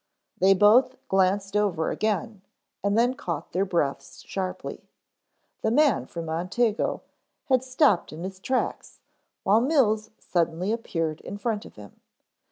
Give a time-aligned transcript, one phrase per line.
[0.39, 2.41] They both glanced over again,
[2.83, 4.89] and then caught their breaths sharply.
[5.61, 7.03] The man from Montego
[7.49, 8.99] had stopped in his tracks,
[9.43, 11.99] while Mills, suddenly appeared in front of him.